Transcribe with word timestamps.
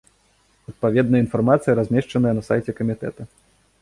Адпаведная 0.71 1.21
інфармацыя 1.25 1.75
размешчаная 1.83 2.33
на 2.39 2.43
сайце 2.51 2.77
камітэта. 2.81 3.21